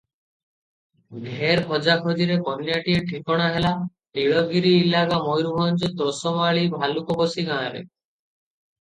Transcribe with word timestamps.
ଢେର 1.25 1.63
ଖୋଜାଖୋଜିରେ 1.71 2.37
କନ୍ୟାଟିଏ 2.47 3.05
ଠିକଣା 3.11 3.51
ହେଲା, 3.59 3.75
ନୀଳଗିରି 4.23 4.75
ଇଲାକା 4.81 5.23
ମୟୂରଭଞ୍ଜ 5.31 5.95
ଦୋସମାଳୀ 6.03 6.69
ଭାଲୁକପୋଷି 6.77 7.51
ଗାଁରେ। 7.55 7.89